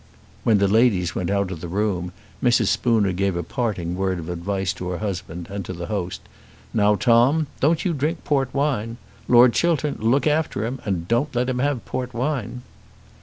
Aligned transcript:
When 0.43 0.57
the 0.57 0.67
ladies 0.67 1.13
went 1.13 1.29
out 1.29 1.51
of 1.51 1.61
the 1.61 1.67
room 1.67 2.11
Mrs. 2.43 2.69
Spooner 2.69 3.11
gave 3.11 3.35
a 3.35 3.43
parting 3.43 3.93
word 3.93 4.17
of 4.17 4.29
advice 4.29 4.73
to 4.73 4.89
her 4.89 4.97
husband, 4.97 5.47
and 5.51 5.63
to 5.65 5.73
the 5.73 5.85
host. 5.85 6.21
"Now, 6.73 6.95
Tom, 6.95 7.45
don't 7.59 7.85
you 7.85 7.93
drink 7.93 8.23
port 8.23 8.51
wine. 8.51 8.97
Lord 9.27 9.53
Chiltern, 9.53 9.97
look 9.99 10.25
after 10.25 10.65
him, 10.65 10.81
and 10.85 11.07
don't 11.07 11.35
let 11.35 11.49
him 11.51 11.59
have 11.59 11.85
port 11.85 12.15
wine." 12.15 12.63